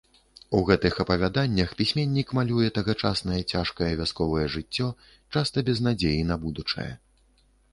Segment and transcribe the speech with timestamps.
[0.59, 4.89] У гэтых апавяданнях пісьменнік малюе тагачаснае цяжкае вясковае жыццё,
[5.35, 6.91] часта без надзеі на будучае.